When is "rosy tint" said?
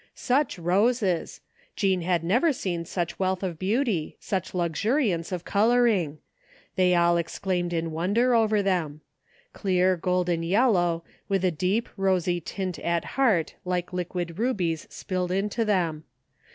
11.97-12.79